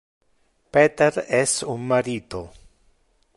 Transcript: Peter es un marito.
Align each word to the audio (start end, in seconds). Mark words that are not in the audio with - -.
Peter 0.71 1.27
es 1.29 1.61
un 1.61 1.87
marito. 1.87 2.51